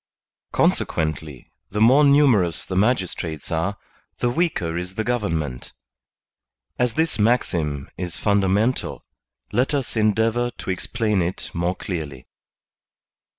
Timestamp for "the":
1.69-1.79, 2.65-2.75, 4.17-4.31, 4.95-5.03